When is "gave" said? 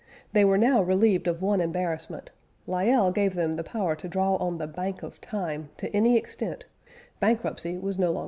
3.11-3.35